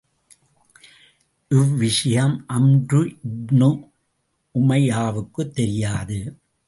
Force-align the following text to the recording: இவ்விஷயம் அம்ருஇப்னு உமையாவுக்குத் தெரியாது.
இவ்விஷயம் 1.51 2.45
அம்ருஇப்னு 2.53 3.69
உமையாவுக்குத் 4.55 5.53
தெரியாது. 5.53 6.19